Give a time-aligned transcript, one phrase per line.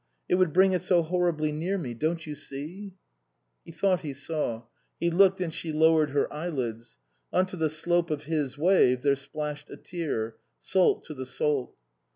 [0.27, 2.95] It would bring it so horribly near me don't you see?"
[3.65, 4.63] He thought he saw.
[4.99, 6.97] He looked, and she lowered her eyelids.
[7.31, 11.75] On to the slope of his wave there splashed a tear, salt to the salt.